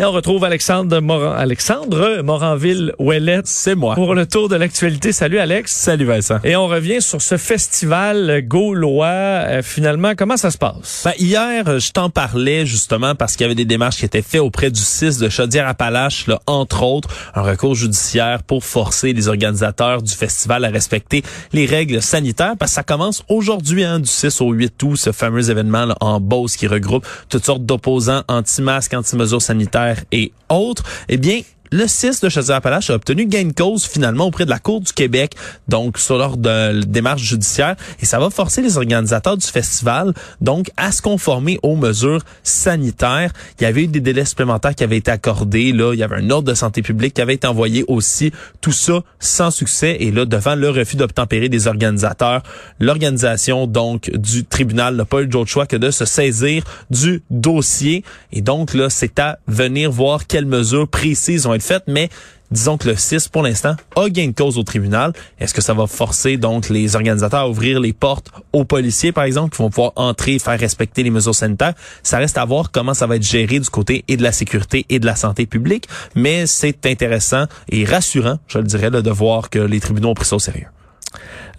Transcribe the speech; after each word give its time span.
Et 0.00 0.04
on 0.04 0.12
retrouve 0.12 0.44
Alexandre 0.44 0.98
Moran, 1.00 1.32
Alexandre 1.32 2.22
Moranville 2.22 2.94
Ouellet. 2.98 3.42
C'est 3.44 3.74
moi. 3.74 3.96
Pour 3.96 4.14
le 4.14 4.24
tour 4.24 4.48
de 4.48 4.56
l'actualité. 4.56 5.12
Salut 5.12 5.38
Alex. 5.38 5.72
Salut 5.72 6.06
Vincent. 6.06 6.38
Et 6.42 6.56
on 6.56 6.68
revient 6.68 7.02
sur 7.02 7.20
ce 7.20 7.36
festival 7.36 8.40
gaulois. 8.48 9.08
Euh, 9.08 9.62
finalement, 9.62 10.14
comment 10.16 10.38
ça 10.38 10.50
se 10.50 10.56
passe? 10.56 11.02
Ben, 11.04 11.12
hier, 11.18 11.78
je 11.78 11.92
t'en 11.92 12.08
parlais 12.08 12.64
justement 12.64 13.14
parce 13.14 13.36
qu'il 13.36 13.42
y 13.42 13.44
avait 13.44 13.54
des 13.54 13.66
démarches 13.66 13.98
qui 13.98 14.06
étaient 14.06 14.22
faites 14.22 14.40
auprès 14.40 14.70
du 14.70 14.80
6 14.80 15.18
de 15.18 15.28
Chaudière-Appalaches, 15.28 16.28
là, 16.28 16.40
entre 16.46 16.82
autres, 16.82 17.10
un 17.34 17.42
recours 17.42 17.74
judiciaire 17.74 18.42
pour 18.42 18.64
forcer 18.64 19.12
les 19.12 19.28
organisateurs 19.28 20.00
du 20.00 20.14
festival 20.14 20.64
à 20.64 20.70
respecter 20.70 21.22
les 21.52 21.66
règles 21.66 22.00
sanitaires 22.00 22.54
parce 22.58 22.70
que 22.70 22.76
ça 22.76 22.84
commence 22.84 23.22
aujourd'hui, 23.28 23.84
hein, 23.84 24.00
du 24.00 24.08
6 24.08 24.40
au 24.40 24.52
8 24.52 24.82
août, 24.82 24.96
ce 24.96 25.12
fameux 25.12 25.50
événement 25.50 25.84
là, 25.84 25.94
en 26.00 26.20
Beauce 26.20 26.56
qui 26.56 26.66
regroupe 26.66 27.06
toutes 27.28 27.44
sortes 27.44 27.66
d'opposants 27.66 28.22
anti-masques, 28.28 28.94
anti-mesures 28.94 29.42
sanitaires 29.42 29.89
et 30.12 30.32
autres, 30.48 30.84
eh 31.08 31.16
bien, 31.16 31.42
le 31.72 31.86
6 31.86 32.20
de 32.20 32.28
Chaudière-Appalaches 32.28 32.90
a 32.90 32.94
obtenu 32.94 33.26
gain 33.26 33.44
de 33.44 33.52
cause 33.52 33.86
finalement 33.86 34.26
auprès 34.26 34.44
de 34.44 34.50
la 34.50 34.58
Cour 34.58 34.80
du 34.80 34.92
Québec, 34.92 35.34
donc 35.68 35.98
sur 35.98 36.18
l'ordre 36.18 36.38
de 36.38 36.82
démarche 36.82 37.22
judiciaire, 37.22 37.76
et 38.00 38.06
ça 38.06 38.18
va 38.18 38.28
forcer 38.30 38.60
les 38.60 38.76
organisateurs 38.76 39.36
du 39.36 39.46
festival 39.46 40.12
donc 40.40 40.70
à 40.76 40.90
se 40.90 41.00
conformer 41.00 41.58
aux 41.62 41.76
mesures 41.76 42.22
sanitaires. 42.42 43.32
Il 43.60 43.62
y 43.62 43.66
avait 43.66 43.84
eu 43.84 43.86
des 43.86 44.00
délais 44.00 44.24
supplémentaires 44.24 44.74
qui 44.74 44.82
avaient 44.82 44.96
été 44.96 45.12
accordés, 45.12 45.72
là, 45.72 45.94
il 45.94 46.00
y 46.00 46.02
avait 46.02 46.16
un 46.16 46.30
ordre 46.30 46.48
de 46.48 46.54
santé 46.54 46.82
publique 46.82 47.14
qui 47.14 47.20
avait 47.20 47.34
été 47.34 47.46
envoyé 47.46 47.84
aussi, 47.86 48.32
tout 48.60 48.72
ça 48.72 49.02
sans 49.20 49.52
succès, 49.52 49.96
et 50.00 50.10
là, 50.10 50.24
devant 50.24 50.56
le 50.56 50.70
refus 50.70 50.96
d'obtempérer 50.96 51.48
des 51.48 51.68
organisateurs, 51.68 52.42
l'organisation 52.80 53.68
donc 53.68 54.10
du 54.10 54.44
tribunal 54.44 54.96
n'a 54.96 55.04
pas 55.04 55.22
eu 55.22 55.26
d'autre 55.28 55.50
choix 55.50 55.66
que 55.66 55.76
de 55.76 55.92
se 55.92 56.04
saisir 56.04 56.64
du 56.90 57.22
dossier, 57.30 58.02
et 58.32 58.42
donc 58.42 58.74
là, 58.74 58.90
c'est 58.90 59.20
à 59.20 59.38
venir 59.46 59.92
voir 59.92 60.26
quelles 60.26 60.46
mesures 60.46 60.88
précises 60.88 61.46
ont 61.46 61.54
été 61.54 61.59
faites, 61.60 61.84
mais 61.86 62.08
disons 62.50 62.76
que 62.76 62.88
le 62.88 62.96
6, 62.96 63.28
pour 63.28 63.42
l'instant, 63.42 63.76
a 63.96 64.08
gain 64.08 64.28
de 64.28 64.32
cause 64.32 64.58
au 64.58 64.62
tribunal. 64.62 65.12
Est-ce 65.38 65.54
que 65.54 65.60
ça 65.60 65.74
va 65.74 65.86
forcer 65.86 66.36
donc 66.36 66.68
les 66.68 66.96
organisateurs 66.96 67.40
à 67.40 67.48
ouvrir 67.48 67.80
les 67.80 67.92
portes 67.92 68.30
aux 68.52 68.64
policiers, 68.64 69.12
par 69.12 69.24
exemple, 69.24 69.54
qui 69.54 69.62
vont 69.62 69.70
pouvoir 69.70 69.92
entrer 69.96 70.34
et 70.34 70.38
faire 70.38 70.58
respecter 70.58 71.02
les 71.02 71.10
mesures 71.10 71.34
sanitaires? 71.34 71.74
Ça 72.02 72.18
reste 72.18 72.38
à 72.38 72.44
voir 72.44 72.70
comment 72.70 72.94
ça 72.94 73.06
va 73.06 73.16
être 73.16 73.22
géré 73.22 73.60
du 73.60 73.68
côté 73.70 74.04
et 74.08 74.16
de 74.16 74.22
la 74.22 74.32
sécurité 74.32 74.86
et 74.88 74.98
de 74.98 75.06
la 75.06 75.16
santé 75.16 75.46
publique, 75.46 75.88
mais 76.14 76.46
c'est 76.46 76.86
intéressant 76.86 77.44
et 77.68 77.84
rassurant, 77.84 78.38
je 78.48 78.58
le 78.58 78.64
dirais, 78.64 78.90
de 78.90 79.10
voir 79.10 79.50
que 79.50 79.58
les 79.58 79.80
tribunaux 79.80 80.10
ont 80.10 80.14
pris 80.14 80.26
ça 80.26 80.36
au 80.36 80.40
sérieux. 80.40 80.66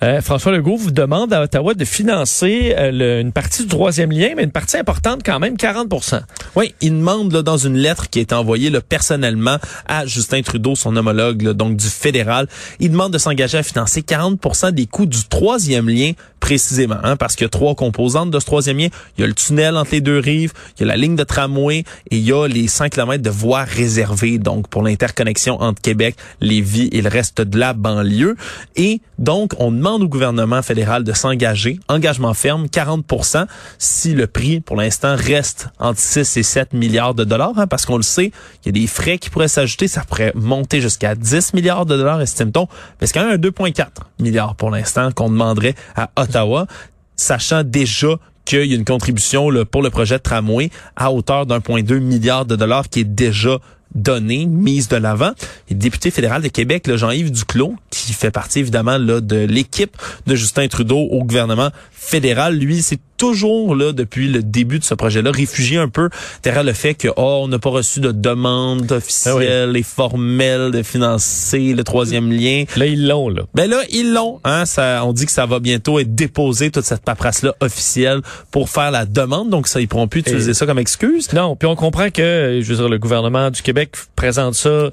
Euh, 0.03 0.19
François 0.19 0.51
Legault 0.51 0.77
vous 0.77 0.89
demande 0.89 1.31
à 1.31 1.43
Ottawa 1.43 1.75
de 1.75 1.85
financer 1.85 2.73
euh, 2.75 3.21
une 3.21 3.31
partie 3.31 3.61
du 3.61 3.67
troisième 3.67 4.11
lien, 4.11 4.29
mais 4.35 4.43
une 4.43 4.51
partie 4.51 4.77
importante 4.77 5.21
quand 5.23 5.37
même, 5.39 5.53
40% 5.53 6.21
Oui, 6.55 6.73
il 6.81 6.97
demande 6.97 7.31
là, 7.31 7.43
dans 7.43 7.57
une 7.57 7.77
lettre 7.77 8.09
qui 8.09 8.19
est 8.19 8.33
envoyée 8.33 8.71
là, 8.71 8.81
personnellement 8.81 9.57
à 9.87 10.07
Justin 10.07 10.41
Trudeau, 10.41 10.73
son 10.73 10.95
homologue 10.95 11.43
là, 11.43 11.53
donc 11.53 11.77
du 11.77 11.87
fédéral, 11.87 12.47
il 12.79 12.89
demande 12.89 13.13
de 13.13 13.19
s'engager 13.19 13.59
à 13.59 13.63
financer 13.63 14.01
40% 14.01 14.71
des 14.71 14.87
coûts 14.87 15.05
du 15.05 15.23
troisième 15.25 15.87
lien 15.87 16.13
précisément, 16.39 16.97
hein, 17.03 17.15
parce 17.15 17.35
qu'il 17.35 17.45
y 17.45 17.45
a 17.45 17.49
trois 17.49 17.75
composantes 17.75 18.31
de 18.31 18.39
ce 18.39 18.45
troisième 18.45 18.79
lien. 18.79 18.87
Il 19.17 19.21
y 19.21 19.23
a 19.23 19.27
le 19.27 19.35
tunnel 19.35 19.77
entre 19.77 19.91
les 19.91 20.01
deux 20.01 20.17
rives, 20.17 20.51
il 20.77 20.81
y 20.81 20.83
a 20.83 20.87
la 20.87 20.97
ligne 20.97 21.15
de 21.15 21.23
tramway 21.23 21.83
et 22.09 22.17
il 22.17 22.25
y 22.25 22.33
a 22.33 22.47
les 22.47 22.67
5 22.67 22.91
km 22.91 23.21
de 23.21 23.29
voies 23.29 23.63
réservées, 23.63 24.39
donc 24.39 24.67
pour 24.67 24.81
l'interconnexion 24.81 25.61
entre 25.61 25.79
Québec, 25.79 26.15
Lévis 26.41 26.89
et 26.91 27.03
le 27.03 27.09
reste 27.09 27.41
de 27.41 27.59
la 27.59 27.73
banlieue. 27.73 28.35
Et 28.75 29.01
donc, 29.19 29.53
on 29.59 29.71
demande 29.71 29.90
au 29.95 30.07
gouvernement 30.07 30.61
fédéral 30.61 31.03
de 31.03 31.13
s'engager, 31.13 31.79
engagement 31.87 32.33
ferme, 32.33 32.65
40% 32.65 33.45
si 33.77 34.13
le 34.13 34.27
prix, 34.27 34.61
pour 34.61 34.75
l'instant, 34.75 35.15
reste 35.17 35.69
entre 35.79 35.99
6 35.99 36.37
et 36.37 36.43
7 36.43 36.73
milliards 36.73 37.13
de 37.13 37.23
dollars, 37.23 37.53
hein, 37.57 37.67
parce 37.67 37.85
qu'on 37.85 37.97
le 37.97 38.03
sait, 38.03 38.31
il 38.63 38.67
y 38.67 38.69
a 38.69 38.71
des 38.81 38.87
frais 38.87 39.17
qui 39.17 39.29
pourraient 39.29 39.47
s'ajouter, 39.47 39.87
ça 39.87 40.03
pourrait 40.03 40.31
monter 40.35 40.81
jusqu'à 40.81 41.15
10 41.15 41.53
milliards 41.53 41.85
de 41.85 41.97
dollars, 41.97 42.21
estime-t-on, 42.21 42.67
mais 42.99 43.07
c'est 43.07 43.13
quand 43.13 43.25
même 43.25 43.33
un 43.33 43.49
2,4 43.49 43.87
milliards 44.19 44.55
pour 44.55 44.71
l'instant 44.71 45.11
qu'on 45.11 45.29
demanderait 45.29 45.75
à 45.95 46.09
Ottawa, 46.15 46.67
sachant 47.15 47.63
déjà 47.63 48.17
qu'il 48.45 48.65
y 48.65 48.73
a 48.73 48.75
une 48.75 48.85
contribution 48.85 49.49
là, 49.49 49.65
pour 49.65 49.81
le 49.81 49.89
projet 49.89 50.17
de 50.17 50.23
tramway 50.23 50.69
à 50.95 51.11
hauteur 51.11 51.45
d'1,2 51.45 51.99
milliard 51.99 52.45
de 52.45 52.55
dollars 52.55 52.89
qui 52.89 53.01
est 53.01 53.05
déjà 53.05 53.59
donnée, 53.95 54.45
mise 54.45 54.87
de 54.87 54.97
l'avant. 54.97 55.31
Et 55.69 55.73
le 55.73 55.79
député 55.79 56.11
fédéral 56.11 56.41
de 56.41 56.47
Québec, 56.47 56.89
Jean-Yves 56.93 57.31
Duclos, 57.31 57.75
qui 57.89 58.13
fait 58.13 58.31
partie 58.31 58.59
évidemment 58.59 58.97
là, 58.97 59.21
de 59.21 59.37
l'équipe 59.37 59.97
de 60.27 60.35
Justin 60.35 60.67
Trudeau 60.67 60.99
au 60.99 61.23
gouvernement 61.23 61.69
fédéral, 61.91 62.57
lui, 62.57 62.81
c'est 62.81 62.99
toujours 63.21 63.75
là 63.75 63.91
depuis 63.91 64.27
le 64.27 64.41
début 64.41 64.79
de 64.79 64.83
ce 64.83 64.95
projet-là 64.95 65.29
réfugié 65.29 65.77
un 65.77 65.89
peu 65.89 66.09
derrière 66.41 66.63
le 66.63 66.73
fait 66.73 66.95
que 66.95 67.07
oh 67.17 67.41
on 67.43 67.47
n'a 67.49 67.59
pas 67.59 67.69
reçu 67.69 67.99
de 67.99 68.11
demande 68.11 68.91
officielle 68.91 69.77
et 69.77 69.83
formelle 69.83 70.71
de 70.71 70.81
financer 70.81 71.73
le 71.73 71.83
troisième 71.83 72.31
lien. 72.31 72.63
Là 72.75 72.87
ils 72.87 73.07
l'ont 73.07 73.29
là. 73.29 73.43
Ben 73.53 73.69
là 73.69 73.83
ils 73.91 74.11
l'ont. 74.11 74.39
Hein, 74.43 74.65
ça, 74.65 75.05
on 75.05 75.13
dit 75.13 75.27
que 75.27 75.31
ça 75.31 75.45
va 75.45 75.59
bientôt 75.59 75.99
être 75.99 76.15
déposé 76.15 76.71
toute 76.71 76.83
cette 76.83 77.03
paperasse 77.03 77.43
là 77.43 77.53
officielle 77.59 78.21
pour 78.49 78.69
faire 78.71 78.89
la 78.89 79.05
demande. 79.05 79.51
Donc 79.51 79.67
ça 79.67 79.79
ils 79.79 79.87
pourront 79.87 80.07
plus 80.07 80.21
utiliser 80.21 80.55
ça 80.55 80.65
comme 80.65 80.79
excuse. 80.79 81.31
Non. 81.31 81.55
Puis 81.55 81.67
on 81.67 81.75
comprend 81.75 82.09
que 82.09 82.59
je 82.59 82.67
veux 82.67 82.77
dire 82.77 82.89
le 82.89 82.97
gouvernement 82.97 83.51
du 83.51 83.61
Québec 83.61 83.91
présente 84.15 84.55
ça 84.55 84.89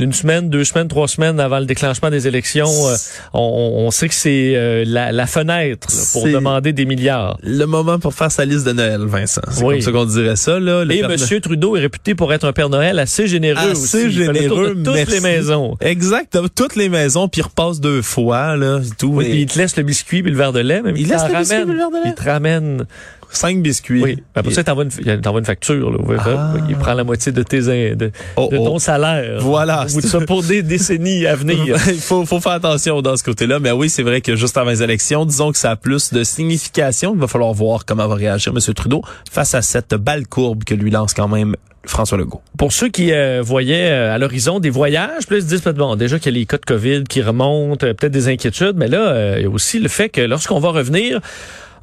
une 0.00 0.12
semaine, 0.12 0.50
deux 0.50 0.64
semaines, 0.64 0.88
trois 0.88 1.06
semaines 1.06 1.38
avant 1.38 1.60
le 1.60 1.64
déclenchement 1.64 2.10
des 2.10 2.26
élections, 2.26 2.66
euh, 2.66 2.96
on, 3.32 3.84
on, 3.86 3.90
sait 3.92 4.08
que 4.08 4.14
c'est 4.14 4.54
euh, 4.56 4.84
la, 4.84 5.12
la, 5.12 5.26
fenêtre 5.26 5.86
pour 6.12 6.24
demander 6.24 6.72
des 6.72 6.84
milliards. 6.84 7.38
Le 7.42 7.64
moment 7.64 8.00
pour 8.00 8.12
faire 8.12 8.32
sa 8.32 8.44
liste 8.44 8.66
de 8.66 8.72
Noël, 8.72 9.02
Vincent. 9.02 9.40
C'est 9.50 9.62
comme 9.62 9.80
ça 9.80 9.92
qu'on 9.92 10.04
dirait 10.04 10.36
ça. 10.36 10.58
Là, 10.58 10.84
Et 10.90 10.98
M. 10.98 11.40
Trudeau 11.40 11.76
est 11.76 11.80
réputé 11.80 12.16
pour 12.16 12.32
être 12.32 12.44
un 12.44 12.52
Père 12.52 12.70
Noël 12.70 12.98
assez 12.98 13.28
généreux 13.28 13.70
assez 13.70 14.06
aussi. 14.06 14.10
généreux, 14.10 14.74
de 14.74 14.82
toutes 14.82 15.10
les 15.10 15.20
maisons. 15.20 15.76
Exact, 15.80 16.36
toutes 16.56 16.74
les 16.74 16.88
maisons, 16.88 17.28
puis 17.28 17.40
il 17.40 17.44
repasse 17.44 17.80
deux 17.80 18.02
fois. 18.02 18.56
Là, 18.56 18.80
tout. 18.98 19.08
Oui, 19.08 19.30
il 19.32 19.46
te 19.46 19.58
laisse 19.58 19.76
le 19.76 19.84
biscuit 19.84 20.22
puis 20.22 20.32
le 20.32 20.36
verre 20.36 20.52
de 20.52 20.60
lait. 20.60 20.82
Même 20.82 20.96
il, 20.96 21.08
laisse 21.08 21.22
le 21.28 21.38
biscuit 21.38 21.64
le 21.64 21.76
verre 21.76 21.90
de 21.90 21.96
lait? 21.96 22.02
Il 22.06 22.14
te 22.14 22.24
ramène 22.24 22.86
cinq 23.30 23.62
biscuits. 23.62 24.02
Oui. 24.02 24.22
Après 24.34 24.52
ça, 24.52 24.62
il 24.62 24.64
t'envoie 24.64 24.84
une, 24.84 25.38
une 25.38 25.44
facture. 25.44 25.90
Là, 25.90 25.98
ah. 26.18 26.54
Il 26.68 26.76
prend 26.76 26.94
la 26.94 27.04
moitié 27.04 27.32
de 27.32 27.42
tes 27.42 27.60
de, 27.60 28.10
oh, 28.36 28.48
de 28.50 28.56
ton 28.56 28.76
oh. 28.76 28.78
salaire. 28.78 29.40
Voilà. 29.40 29.86
Ou 29.94 30.00
ça 30.00 30.20
pour 30.20 30.42
des 30.42 30.62
décennies 30.62 31.26
à 31.26 31.34
venir. 31.34 31.76
il 31.88 32.00
faut, 32.00 32.24
faut 32.24 32.40
faire 32.40 32.52
attention 32.52 33.02
dans 33.02 33.16
ce 33.16 33.24
côté-là. 33.24 33.58
Mais 33.58 33.72
oui, 33.72 33.90
c'est 33.90 34.02
vrai 34.02 34.20
que 34.20 34.36
juste 34.36 34.56
avant 34.56 34.70
les 34.70 34.82
élections, 34.82 35.24
disons 35.24 35.52
que 35.52 35.58
ça 35.58 35.72
a 35.72 35.76
plus 35.76 36.12
de 36.12 36.24
signification. 36.24 37.14
Il 37.14 37.20
va 37.20 37.26
falloir 37.26 37.52
voir 37.52 37.84
comment 37.84 38.06
va 38.06 38.14
réagir 38.14 38.52
M. 38.54 38.74
Trudeau 38.74 39.02
face 39.30 39.54
à 39.54 39.62
cette 39.62 39.94
balle 39.94 40.26
courbe 40.26 40.64
que 40.64 40.74
lui 40.74 40.90
lance 40.90 41.14
quand 41.14 41.28
même 41.28 41.54
François 41.88 42.18
Legault. 42.18 42.42
Pour 42.56 42.72
ceux 42.72 42.88
qui 42.88 43.12
euh, 43.12 43.40
voyaient 43.42 43.90
euh, 43.90 44.14
à 44.14 44.18
l'horizon 44.18 44.60
des 44.60 44.70
voyages, 44.70 45.26
puis 45.26 45.38
ils 45.38 45.42
se 45.42 45.48
disent 45.48 45.62
bon, 45.62 45.96
déjà 45.96 46.18
qu'il 46.18 46.32
y 46.32 46.36
a 46.36 46.38
les 46.38 46.46
cas 46.46 46.58
de 46.58 46.64
COVID 46.64 47.04
qui 47.04 47.22
remontent, 47.22 47.86
euh, 47.86 47.94
peut-être 47.94 48.12
des 48.12 48.28
inquiétudes, 48.28 48.76
mais 48.76 48.88
là, 48.88 49.38
il 49.38 49.42
y 49.42 49.46
a 49.46 49.50
aussi 49.50 49.78
le 49.78 49.88
fait 49.88 50.08
que 50.08 50.20
lorsqu'on 50.20 50.60
va 50.60 50.70
revenir, 50.70 51.20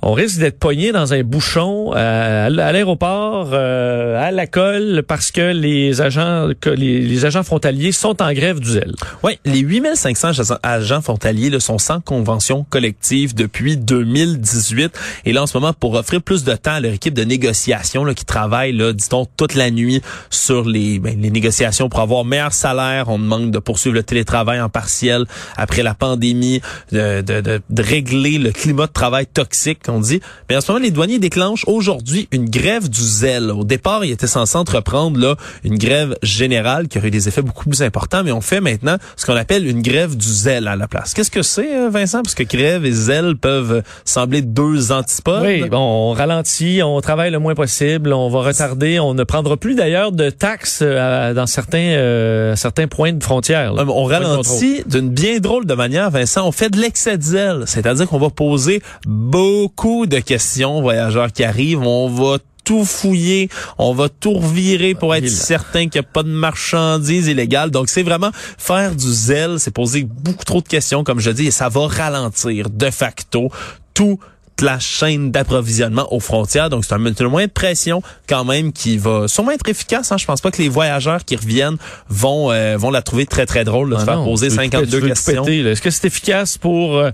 on 0.02 0.14
risque 0.14 0.40
d'être 0.40 0.60
pogné 0.60 0.92
dans 0.92 1.14
un 1.14 1.24
bouchon 1.24 1.92
euh, 1.96 2.48
à 2.48 2.50
l'aéroport, 2.50 3.50
euh, 3.54 4.22
à 4.22 4.32
la 4.32 4.48
colle, 4.48 5.04
parce 5.08 5.32
que 5.32 5.52
les 5.52 6.02
agents 6.02 6.50
les, 6.76 7.26
agents 7.26 7.44
frontaliers 7.44 7.92
sont 7.92 8.22
en 8.22 8.34
grève 8.34 8.60
du 8.60 8.70
zèle. 8.70 8.94
Oui, 9.24 9.40
les 9.46 9.60
8500 9.60 10.56
agents 10.64 11.02
frontaliers 11.02 11.50
là, 11.50 11.60
sont 11.60 11.78
sans 11.78 12.02
convention 12.02 12.66
collective 12.70 13.36
depuis 13.36 13.78
2018. 13.78 14.98
Et 15.26 15.34
là, 15.34 15.44
en 15.44 15.48
ce 15.48 15.58
moment, 15.58 15.74
pour 15.74 15.94
offrir 15.96 16.22
plus 16.22 16.44
de 16.44 16.54
temps 16.54 16.74
à 16.74 16.80
leur 16.80 16.94
équipe 16.94 17.14
de 17.14 17.24
négociation 17.24 18.04
là, 18.04 18.14
qui 18.14 18.26
travaille, 18.26 18.74
là, 18.74 18.94
dit-on, 18.94 19.26
toute 19.38 19.56
la 19.56 19.72
nuit 19.72 20.02
sur 20.30 20.66
les, 20.66 21.00
ben, 21.00 21.20
les 21.20 21.32
négociations 21.32 21.90
pour 21.90 22.02
avoir 22.02 22.26
meilleur 22.26 22.54
salaire, 22.54 23.10
on 23.10 23.20
demande 23.20 23.52
de 23.52 23.60
poursuivre 23.60 23.96
le 23.96 24.04
télétravail 24.04 24.62
en 24.62 24.70
partiel 24.70 25.26
après 25.58 25.84
la 25.84 25.94
pandémie, 25.94 26.62
de, 26.92 27.22
de, 27.22 27.42
de 27.42 27.82
régler 27.82 28.38
le 28.38 28.52
climat 28.52 28.88
de 28.88 28.92
travail 28.92 29.26
toxique 29.26 29.80
on 29.90 30.00
dit. 30.00 30.22
Mais 30.50 30.58
en 30.58 30.62
ce 30.62 30.72
moment, 30.72 30.84
les 30.84 30.92
douaniers 30.92 31.20
déclenchent 31.20 31.66
aujourd'hui 31.68 32.28
une 32.32 32.50
grève 32.50 32.90
du 32.90 33.02
zèle. 33.02 33.52
Au 33.52 33.64
départ, 33.64 34.06
ils 34.06 34.12
étaient 34.12 34.28
censés 34.28 34.58
entreprendre 34.58 35.20
là 35.20 35.36
une 35.64 35.78
grève 35.78 36.16
générale 36.22 36.88
qui 36.88 36.98
aurait 36.98 37.08
eu 37.08 37.12
des 37.12 37.28
effets 37.28 37.42
beaucoup 37.42 37.66
plus 37.66 37.82
importants, 37.82 38.24
mais 38.24 38.32
on 38.32 38.42
fait 38.42 38.62
maintenant 38.62 38.98
ce 39.16 39.26
qu'on 39.26 39.36
appelle 39.36 39.68
une 39.68 39.82
grève 39.82 40.16
du 40.16 40.28
zèle 40.28 40.68
à 40.68 40.76
la 40.76 40.88
place. 40.88 41.14
Qu'est-ce 41.14 41.32
que 41.32 41.42
c'est, 41.42 41.76
euh, 41.76 41.90
Vincent? 41.90 42.22
Parce 42.24 42.36
que 42.36 42.44
grève 42.44 42.86
et 42.86 42.92
zèle 42.92 43.36
peuvent 43.36 43.84
sembler 44.04 44.42
deux 44.42 44.92
antipodes. 44.92 45.44
Oui, 45.44 45.68
bon, 45.70 45.78
on 45.78 46.14
ralentit, 46.14 46.82
on 46.84 47.00
travaille 47.02 47.32
le 47.32 47.40
moins 47.40 47.56
possible, 47.56 48.14
on 48.14 48.30
va 48.30 48.42
retarder, 48.42 49.00
on 49.00 49.14
ne 49.14 49.24
prendra 49.24 49.58
plus 49.58 49.76
d'ailleurs 49.76 50.12
de 50.12 50.30
taxes 50.30 50.80
euh, 50.82 51.34
dans 51.34 51.48
certains 51.48 51.78
euh, 51.78 52.56
certains 52.56 52.88
points 52.88 53.14
de 53.14 53.24
frontière. 53.24 53.74
on 53.76 54.04
ralentit 54.06 54.84
d'une 54.86 55.10
bien 55.10 55.40
drôle 55.40 55.66
de 55.66 55.74
manière, 55.74 56.10
Vincent. 56.10 56.48
On 56.48 56.52
fait 56.52 56.70
de 56.70 56.80
l'excès 56.80 57.18
de 57.18 57.24
zèle, 57.24 57.64
c'est-à-dire 57.66 58.08
qu'on 58.08 58.20
va 58.20 58.30
poser 58.30 58.82
beaucoup 59.06 59.75
beaucoup 59.76 60.06
de 60.06 60.20
questions 60.20 60.82
voyageurs 60.82 61.34
qui 61.34 61.44
arrivent. 61.44 61.82
On 61.82 62.08
va 62.08 62.38
tout 62.64 62.86
fouiller, 62.86 63.50
on 63.78 63.94
va 63.94 64.08
tout 64.10 64.34
revirer 64.34 64.96
pour 64.96 65.14
être 65.14 65.30
certain 65.30 65.88
qu'il 65.90 66.02
n'y 66.02 66.08
a 66.08 66.10
pas 66.10 66.24
de 66.24 66.30
marchandises 66.30 67.28
illégales. 67.28 67.72
Donc, 67.72 67.90
c'est 67.90 68.02
vraiment 68.02 68.32
faire 68.58 68.96
du 68.96 69.06
zèle, 69.06 69.60
c'est 69.60 69.72
poser 69.72 70.04
beaucoup 70.04 70.46
trop 70.46 70.62
de 70.62 70.68
questions, 70.68 71.04
comme 71.04 71.20
je 71.20 71.30
dis, 71.30 71.48
et 71.48 71.52
ça 71.52 71.68
va 71.68 71.88
ralentir 71.88 72.70
de 72.70 72.90
facto 72.90 73.50
tout 73.94 74.18
la 74.62 74.80
chaîne 74.80 75.32
d'approvisionnement 75.32 76.12
aux 76.14 76.20
frontières. 76.20 76.70
Donc, 76.70 76.86
c'est 76.86 76.94
un 76.94 77.30
moyen 77.30 77.48
de 77.48 77.52
pression 77.52 78.02
quand 78.28 78.46
même 78.46 78.72
qui 78.72 78.98
va 78.98 79.28
sûrement 79.28 79.52
être 79.52 79.68
efficace. 79.68 80.12
Hein. 80.12 80.18
Je 80.18 80.26
pense 80.26 80.42
pas 80.42 80.52
que 80.52 80.62
les 80.62 80.70
voyageurs 80.70 81.26
qui 81.26 81.36
reviennent 81.36 81.78
vont 82.10 82.52
euh, 82.52 82.78
vont 82.78 82.92
la 82.92 83.02
trouver 83.02 83.26
très, 83.26 83.46
très 83.46 83.64
drôle 83.64 83.90
de 83.90 83.96
se 83.96 84.02
ah 84.02 84.06
faire 84.06 84.24
poser 84.24 84.50
52 84.50 85.02
questions. 85.02 85.46
Est-ce 85.46 85.82
que 85.82 85.90
c'est 85.90 86.08
efficace 86.08 86.58
pour 86.58 86.96
euh, 86.96 87.12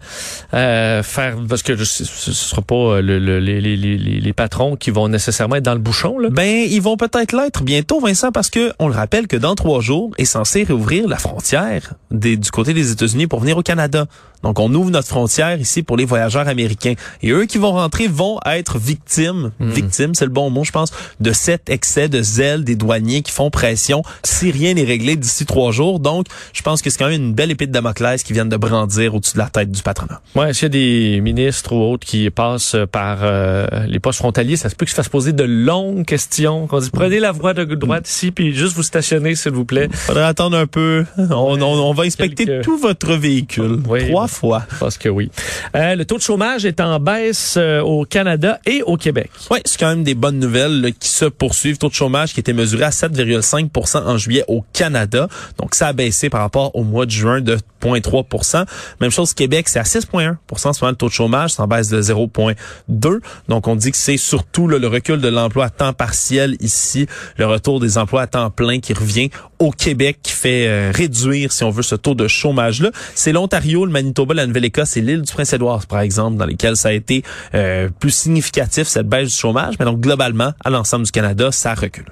euh, 0.53 1.03
faire... 1.03 1.35
Parce 1.47 1.63
que 1.63 1.83
ce 1.83 2.03
ne 2.03 2.35
sera 2.35 2.61
pas 2.61 3.01
le, 3.01 3.19
les, 3.39 3.61
les, 3.61 3.77
les, 3.77 4.33
patrons 4.33 4.75
qui 4.75 4.91
vont 4.91 5.07
nécessairement 5.07 5.55
être 5.55 5.63
dans 5.63 5.73
le 5.73 5.79
bouchon. 5.79 6.19
Là? 6.19 6.29
Ben, 6.29 6.65
ils 6.69 6.81
vont 6.81 6.97
peut-être 6.97 7.33
l'être 7.33 7.63
bientôt, 7.63 7.99
Vincent, 7.99 8.31
parce 8.31 8.49
que 8.49 8.71
on 8.79 8.87
le 8.87 8.93
rappelle 8.93 9.27
que 9.27 9.37
dans 9.37 9.55
trois 9.55 9.81
jours 9.81 10.11
est 10.17 10.25
censé 10.25 10.63
réouvrir 10.63 11.07
la 11.07 11.17
frontière 11.17 11.93
des, 12.11 12.37
du 12.37 12.51
côté 12.51 12.73
des 12.73 12.91
États-Unis 12.91 13.27
pour 13.27 13.39
venir 13.39 13.57
au 13.57 13.63
Canada. 13.63 14.05
Donc, 14.43 14.59
on 14.59 14.73
ouvre 14.73 14.89
notre 14.89 15.07
frontière 15.07 15.59
ici 15.59 15.83
pour 15.83 15.97
les 15.97 16.05
voyageurs 16.05 16.47
américains. 16.47 16.93
Et 17.21 17.30
eux 17.31 17.45
qui 17.45 17.57
vont 17.57 17.71
rentrer 17.71 18.07
vont 18.07 18.39
être 18.45 18.77
victimes, 18.77 19.51
hmm. 19.59 19.69
victimes, 19.69 20.15
c'est 20.15 20.25
le 20.25 20.31
bon 20.31 20.49
mot, 20.49 20.63
je 20.63 20.71
pense, 20.71 20.91
de 21.19 21.31
cet 21.31 21.69
excès 21.69 22.09
de 22.09 22.21
zèle 22.21 22.63
des 22.63 22.75
douaniers 22.75 23.21
qui 23.21 23.31
font 23.31 23.49
pression 23.49 24.03
si 24.23 24.51
rien 24.51 24.73
n'est 24.73 24.83
réglé 24.83 25.15
d'ici 25.15 25.45
trois 25.45 25.71
jours. 25.71 25.99
Donc, 25.99 26.27
je 26.53 26.61
pense 26.61 26.81
que 26.81 26.89
c'est 26.89 26.97
quand 26.97 27.09
même 27.09 27.21
une 27.21 27.33
belle 27.33 27.51
épée 27.51 27.67
de 27.67 27.71
Damoclès 27.71 28.23
qui 28.23 28.33
viennent 28.33 28.49
de 28.49 28.57
brandir 28.57 29.15
au-dessus 29.15 29.33
de 29.33 29.39
la 29.39 29.49
tête 29.49 29.71
du 29.71 29.81
patronat. 29.81 30.21
Ouais, 30.35 30.49
est-ce 30.49 30.59
qu'il 30.59 30.65
y 30.65 31.13
a 31.13 31.15
des 31.15 31.21
ministres 31.21 31.73
ou 31.73 31.91
autres 31.91 32.05
qui 32.05 32.29
passent 32.29 32.75
par 32.91 33.19
euh, 33.21 33.65
les 33.87 33.99
postes 33.99 34.19
frontaliers, 34.19 34.55
ça 34.55 34.69
se 34.69 34.75
peut 34.75 34.85
qu'ils 34.85 34.91
se 34.91 34.95
fassent 34.95 35.09
poser 35.09 35.33
de 35.33 35.43
longues 35.43 36.05
questions, 36.05 36.67
qu'on 36.67 36.79
dit 36.79 36.89
prenez 36.91 37.19
la 37.19 37.31
voie 37.31 37.53
de 37.53 37.63
droite 37.75 38.07
ici, 38.09 38.31
puis 38.31 38.53
juste 38.53 38.75
vous 38.75 38.83
stationner, 38.83 39.35
s'il 39.35 39.51
vous 39.51 39.65
plaît. 39.65 39.89
Faudrait 39.91 40.23
attendre 40.23 40.57
un 40.57 40.67
peu. 40.67 41.05
On, 41.17 41.61
on, 41.61 41.93
va 41.93 42.03
inspecter 42.03 42.61
tout 42.61 42.77
votre 42.77 43.13
véhicule. 43.13 43.79
Trois 43.81 44.27
fois. 44.27 44.63
Parce 44.79 44.97
que 44.97 45.09
oui. 45.09 45.29
Euh, 45.75 45.95
le 45.95 46.05
taux 46.05 46.17
de 46.17 46.21
chômage 46.21 46.65
est 46.65 46.79
en 46.81 46.99
baisse 46.99 47.20
euh, 47.57 47.81
au 47.81 48.05
Canada 48.05 48.59
et 48.65 48.81
au 48.83 48.97
Québec. 48.97 49.29
Oui, 49.49 49.59
c'est 49.65 49.79
quand 49.79 49.89
même 49.89 50.03
des 50.03 50.15
bonnes 50.15 50.39
nouvelles 50.39 50.93
qui 50.99 51.09
se 51.09 51.25
poursuivent. 51.25 51.77
Taux 51.77 51.89
de 51.89 51.93
chômage 51.93 52.33
qui 52.33 52.39
était 52.39 52.53
mesuré 52.53 52.83
à 52.83 52.89
7,5% 52.89 54.03
en 54.03 54.17
juillet 54.17 54.43
au 54.47 54.63
Canada. 54.73 55.27
Donc, 55.57 55.75
ça 55.75 55.87
a 55.87 55.93
baissé 55.93 56.29
par 56.29 56.41
rapport 56.41 56.75
au 56.75 56.83
mois 56.83 57.05
de 57.05 57.11
juin 57.11 57.41
de 57.41 57.57
0,3% 57.81 58.65
Même 58.99 59.11
chose 59.11 59.33
Québec, 59.33 59.67
c'est 59.69 59.79
à 59.79 59.83
6,1 59.83 60.35
en 60.51 60.73
ce 60.73 60.81
moment 60.81 60.91
le 60.91 60.95
taux 60.95 61.07
de 61.07 61.13
chômage, 61.13 61.53
en 61.57 61.67
baisse 61.67 61.89
de 61.89 62.01
0,2. 62.01 63.19
Donc, 63.47 63.67
on 63.67 63.75
dit 63.75 63.91
que 63.91 63.97
c'est 63.97 64.17
surtout 64.17 64.67
le 64.67 64.85
recul 64.87 65.19
de 65.21 65.27
l'emploi 65.27 65.65
à 65.65 65.69
temps 65.69 65.93
partiel 65.93 66.55
ici, 66.59 67.07
le 67.37 67.45
retour 67.47 67.79
des 67.79 67.97
emplois 67.97 68.23
à 68.23 68.27
temps 68.27 68.49
plein 68.49 68.79
qui 68.79 68.93
revient 68.93 69.29
au 69.59 69.71
Québec 69.71 70.19
qui 70.23 70.31
fait 70.31 70.67
euh, 70.67 70.91
réduire, 70.93 71.51
si 71.51 71.63
on 71.63 71.69
veut, 71.69 71.83
ce 71.83 71.95
taux 71.95 72.15
de 72.15 72.27
chômage-là. 72.27 72.91
C'est 73.13 73.31
l'Ontario, 73.31 73.85
le 73.85 73.91
Manitoba, 73.91 74.33
la 74.33 74.47
Nouvelle-Écosse 74.47 74.97
et 74.97 75.01
l'île 75.01 75.21
du 75.21 75.31
Prince-Édouard, 75.31 75.85
par 75.85 75.99
exemple, 75.99 76.37
dans 76.37 76.45
lesquels 76.45 76.75
ça 76.75 76.89
a 76.89 76.91
été 76.93 77.10
euh, 77.53 77.89
plus 77.99 78.11
significatif, 78.11 78.87
cette 78.87 79.07
baisse 79.07 79.29
du 79.29 79.35
chômage. 79.35 79.75
Mais 79.79 79.85
donc, 79.85 79.99
globalement, 79.99 80.53
à 80.63 80.69
l'ensemble 80.69 81.05
du 81.05 81.11
Canada, 81.11 81.51
ça 81.51 81.73
recule. 81.73 82.05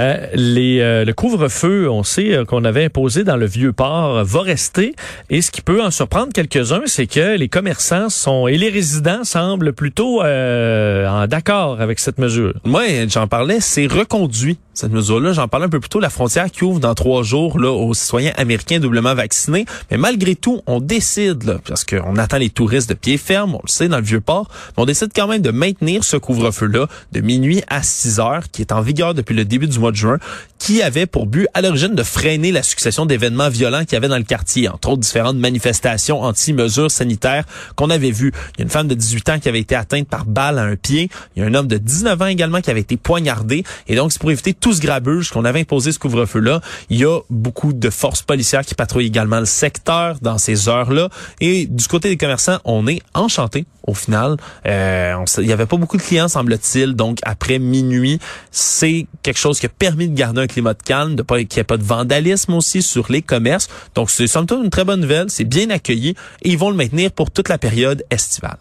Euh, 0.00 0.26
les, 0.34 0.80
euh, 0.80 1.04
le 1.04 1.12
couvre-feu, 1.12 1.90
on 1.90 2.02
sait 2.02 2.34
euh, 2.34 2.44
qu'on 2.44 2.64
avait 2.64 2.84
imposé 2.84 3.24
dans 3.24 3.36
le 3.36 3.46
vieux 3.46 3.72
port, 3.72 4.24
va 4.24 4.42
rester. 4.42 4.94
Et 5.30 5.42
ce 5.42 5.50
qui 5.50 5.60
peut 5.60 5.82
en 5.82 5.90
surprendre 5.90 6.32
quelques-uns, 6.32 6.82
c'est 6.86 7.06
que 7.06 7.36
les 7.36 7.48
commerçants 7.48 8.08
sont 8.08 8.46
et 8.48 8.56
les 8.56 8.68
résidents 8.68 9.24
semblent 9.24 9.72
plutôt 9.72 10.22
en 10.22 11.26
d'accord 11.26 11.80
avec 11.80 11.98
cette 11.98 12.18
mesure. 12.18 12.54
Moi, 12.64 12.82
j'en 13.08 13.26
parlais, 13.26 13.60
c'est 13.60 13.86
reconduit 13.86 14.58
cette 14.78 14.92
mesure-là. 14.92 15.32
J'en 15.32 15.48
parlais 15.48 15.66
un 15.66 15.68
peu 15.68 15.80
plus 15.80 15.88
tôt, 15.88 16.00
la 16.00 16.10
frontière 16.10 16.50
qui 16.50 16.64
ouvre 16.64 16.78
dans 16.78 16.94
trois 16.94 17.22
jours 17.22 17.58
là, 17.58 17.70
aux 17.70 17.94
citoyens 17.94 18.32
américains 18.36 18.78
doublement 18.78 19.14
vaccinés. 19.14 19.66
Mais 19.90 19.96
malgré 19.96 20.36
tout, 20.36 20.62
on 20.66 20.80
décide, 20.80 21.42
là, 21.44 21.58
parce 21.66 21.84
qu'on 21.84 22.16
attend 22.16 22.38
les 22.38 22.50
touristes 22.50 22.88
de 22.88 22.94
pied 22.94 23.18
ferme, 23.18 23.56
on 23.56 23.60
le 23.62 23.68
sait, 23.68 23.88
dans 23.88 23.98
le 23.98 24.04
Vieux-Port, 24.04 24.48
mais 24.76 24.82
on 24.82 24.86
décide 24.86 25.10
quand 25.14 25.26
même 25.26 25.42
de 25.42 25.50
maintenir 25.50 26.04
ce 26.04 26.16
couvre-feu-là 26.16 26.86
de 27.12 27.20
minuit 27.20 27.62
à 27.68 27.82
6 27.82 28.20
heures, 28.20 28.50
qui 28.50 28.62
est 28.62 28.72
en 28.72 28.80
vigueur 28.80 29.14
depuis 29.14 29.34
le 29.34 29.44
début 29.44 29.66
du 29.66 29.77
mois 29.78 29.90
de 29.90 29.96
juin, 29.96 30.18
qui 30.58 30.82
avait 30.82 31.06
pour 31.06 31.26
but 31.26 31.48
à 31.54 31.62
l'origine 31.62 31.94
de 31.94 32.02
freiner 32.02 32.52
la 32.52 32.62
succession 32.62 33.06
d'événements 33.06 33.48
violents 33.48 33.84
qu'il 33.84 33.92
y 33.92 33.96
avait 33.96 34.08
dans 34.08 34.18
le 34.18 34.24
quartier, 34.24 34.68
entre 34.68 34.90
autres 34.90 35.00
différentes 35.00 35.36
manifestations 35.36 36.20
anti-mesures 36.22 36.90
sanitaires 36.90 37.44
qu'on 37.76 37.90
avait 37.90 38.10
vues. 38.10 38.32
Il 38.54 38.60
y 38.60 38.62
a 38.62 38.64
une 38.64 38.70
femme 38.70 38.88
de 38.88 38.94
18 38.94 39.28
ans 39.28 39.38
qui 39.38 39.48
avait 39.48 39.60
été 39.60 39.74
atteinte 39.74 40.08
par 40.08 40.24
balle 40.24 40.58
à 40.58 40.62
un 40.62 40.76
pied. 40.76 41.10
Il 41.36 41.42
y 41.42 41.44
a 41.44 41.48
un 41.48 41.54
homme 41.54 41.68
de 41.68 41.78
19 41.78 42.20
ans 42.22 42.26
également 42.26 42.60
qui 42.60 42.70
avait 42.70 42.80
été 42.80 42.96
poignardé. 42.96 43.64
Et 43.86 43.94
donc, 43.94 44.12
c'est 44.12 44.20
pour 44.20 44.30
éviter 44.30 44.54
tout 44.54 44.72
ce 44.72 44.80
grabuge 44.80 45.30
qu'on 45.30 45.44
avait 45.44 45.60
imposé 45.60 45.92
ce 45.92 45.98
couvre-feu-là. 45.98 46.60
Il 46.90 46.98
y 46.98 47.04
a 47.04 47.20
beaucoup 47.30 47.72
de 47.72 47.90
forces 47.90 48.22
policières 48.22 48.64
qui 48.64 48.74
patrouillent 48.74 49.06
également 49.06 49.40
le 49.40 49.46
secteur 49.46 50.16
dans 50.22 50.38
ces 50.38 50.68
heures-là. 50.68 51.08
Et 51.40 51.66
du 51.66 51.86
côté 51.86 52.08
des 52.08 52.16
commerçants, 52.16 52.58
on 52.64 52.86
est 52.86 53.00
enchanté 53.14 53.64
au 53.88 53.94
final. 53.94 54.36
Euh, 54.66 55.24
il 55.38 55.46
y 55.46 55.52
avait 55.52 55.66
pas 55.66 55.76
beaucoup 55.76 55.96
de 55.96 56.02
clients, 56.02 56.28
semble-t-il. 56.28 56.94
Donc, 56.94 57.18
après 57.22 57.58
minuit, 57.58 58.20
c'est 58.50 59.06
quelque 59.22 59.38
chose 59.38 59.58
qui 59.58 59.66
permis 59.68 60.08
de 60.08 60.14
garder 60.14 60.42
un 60.42 60.46
climat 60.46 60.74
de 60.74 60.82
calme, 60.82 61.16
de 61.16 61.22
pas 61.22 61.38
qu'il 61.38 61.56
n'y 61.56 61.60
ait 61.60 61.64
pas 61.64 61.76
de 61.76 61.82
vandalisme 61.82 62.54
aussi 62.54 62.82
sur 62.82 63.10
les 63.10 63.22
commerces. 63.22 63.68
Donc, 63.94 64.10
c'est 64.10 64.26
somme 64.26 64.46
toute 64.46 64.62
une 64.62 64.70
très 64.70 64.84
bonne 64.84 65.00
nouvelle. 65.00 65.30
C'est 65.30 65.44
bien 65.44 65.70
accueilli 65.70 66.14
et 66.42 66.50
ils 66.50 66.58
vont 66.58 66.70
le 66.70 66.76
maintenir 66.76 67.12
pour 67.12 67.30
toute 67.30 67.48
la 67.48 67.58
période 67.58 68.04
estivale 68.10 68.58